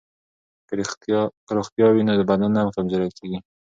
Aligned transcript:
که 1.47 1.53
روغتیا 1.57 1.87
وي 1.91 2.01
نو 2.07 2.13
بدن 2.29 2.51
نه 2.55 2.61
کمزوری 2.75 3.09
کیږي. 3.17 3.39